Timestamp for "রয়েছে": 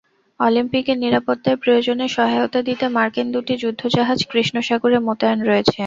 5.43-5.77